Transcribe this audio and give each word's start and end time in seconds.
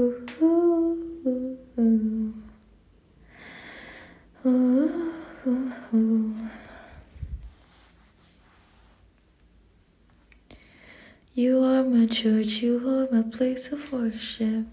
Ooh, 0.00 0.24
ooh, 0.40 1.58
ooh, 1.76 2.32
ooh, 4.46 5.12
ooh, 5.44 5.72
ooh. 5.92 6.34
You 11.34 11.64
are 11.64 11.82
my 11.82 12.06
church, 12.06 12.62
you 12.62 12.78
are 12.88 13.12
my 13.12 13.28
place 13.28 13.72
of 13.72 13.92
worship. 13.92 14.66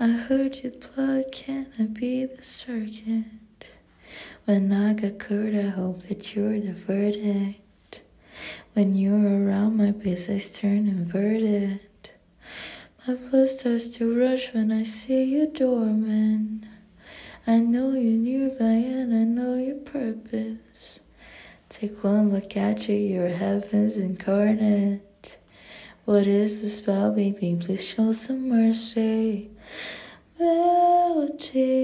I 0.00 0.08
heard 0.08 0.56
you 0.64 0.70
plug, 0.70 1.30
can 1.30 1.70
I 1.78 1.82
be 1.82 2.24
the 2.24 2.42
circuit? 2.42 3.76
When 4.46 4.72
I 4.72 4.94
got 4.94 5.18
curt, 5.18 5.54
I 5.54 5.68
hope 5.68 6.04
that 6.04 6.34
you're 6.34 6.58
the 6.58 6.72
verdict. 6.72 8.00
When 8.72 8.94
you're 8.94 9.44
around, 9.44 9.76
my 9.76 9.90
business 9.90 10.58
turn 10.58 10.88
inverted. 10.88 11.80
Blood 13.08 13.48
starts 13.48 13.88
to 13.96 14.20
rush 14.20 14.52
when 14.52 14.70
I 14.70 14.82
see 14.82 15.24
you 15.24 15.46
dormant. 15.46 16.66
I 17.46 17.58
know 17.58 17.92
you're 17.92 18.02
nearby 18.02 18.64
and 18.64 19.14
I 19.14 19.24
know 19.24 19.56
your 19.56 19.76
purpose. 19.76 21.00
Take 21.70 22.04
one 22.04 22.30
look 22.30 22.54
at 22.54 22.86
you, 22.86 22.96
you're 22.96 23.28
heaven's 23.28 23.96
incarnate. 23.96 25.38
What 26.04 26.26
is 26.26 26.60
the 26.60 26.68
spell, 26.68 27.10
baby? 27.12 27.56
Please 27.58 27.82
show 27.82 28.12
some 28.12 28.46
mercy. 28.46 29.52
Melting 30.38 31.77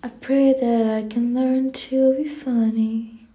I 0.00 0.08
pray 0.20 0.52
that 0.52 0.86
I 0.86 1.08
can 1.08 1.34
learn 1.34 1.72
to 1.72 2.14
be 2.14 2.28
funny. 2.28 3.26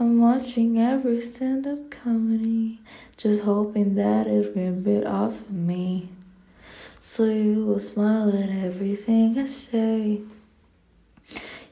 I'm 0.00 0.18
watching 0.18 0.80
every 0.80 1.20
stand 1.20 1.64
up 1.64 1.90
comedy, 1.90 2.80
just 3.16 3.44
hoping 3.44 3.94
that 3.94 4.26
it 4.26 4.56
will 4.56 4.72
bit 4.72 5.06
off 5.06 5.42
of 5.42 5.52
me. 5.52 6.08
So 7.08 7.24
you 7.24 7.64
will 7.64 7.78
smile 7.78 8.28
at 8.36 8.50
everything 8.50 9.38
I 9.38 9.46
say. 9.46 10.22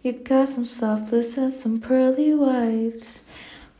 You 0.00 0.12
got 0.12 0.48
some 0.48 0.64
soft 0.64 1.12
lips 1.12 1.36
and 1.36 1.52
some 1.52 1.80
pearly 1.80 2.32
whites. 2.32 3.24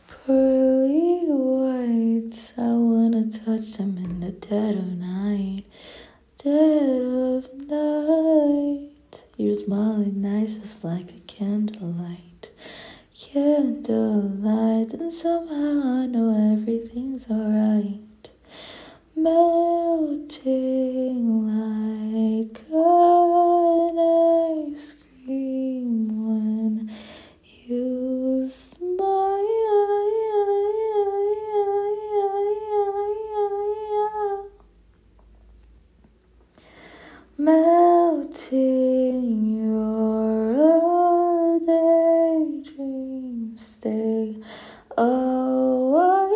Pearly 0.09 1.23
whites. 1.27 2.53
I 2.59 2.73
wanna 2.73 3.31
touch 3.31 3.75
them 3.79 3.97
in 3.97 4.21
the 4.21 4.33
dead 4.33 4.75
of 4.75 4.99
night. 4.99 5.65
Dead 6.43 7.01
of 7.01 7.49
night. 7.55 9.23
You're 9.39 9.55
smiling 9.55 10.21
nice 10.21 10.57
just 10.57 10.83
like 10.85 11.11
a 11.11 11.21
candlelight. 11.29 12.51
Candlelight. 13.17 14.93
And 14.93 15.13
somehow 15.13 16.03
I 16.03 16.07
know 16.07 16.53
everything's 16.53 17.31
alright. 17.31 18.01
Melting 19.17 20.95
like 21.47 22.61
an 22.73 23.99
ice 24.75 24.97
cream 25.25 25.99
when 26.27 26.91
you 27.67 28.51
smile. 28.51 29.55
Melting, 38.15 39.57
you're 39.57 40.53
a 40.53 41.59
daydream. 41.67 43.57
Stay 43.57 44.37
oh, 44.97 45.97
away. 45.97 46.31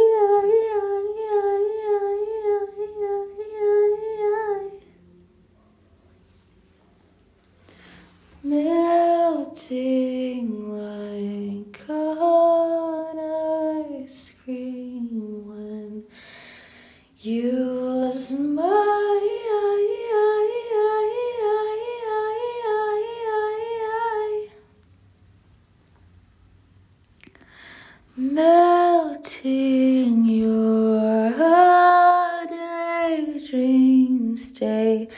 Melting 8.43 9.53
like 10.73 11.89
an 11.89 13.19
ice 14.03 14.33
cream 14.43 15.47
when 15.47 16.05
you 17.21 18.11
smile. 18.11 18.78
Melting 28.39 30.23
your 30.27 31.31
daydream 32.47 34.37
stay. 34.37 35.09